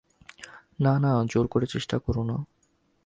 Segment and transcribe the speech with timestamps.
[0.79, 2.37] না না, জোর করে চেষ্টা কোরো না।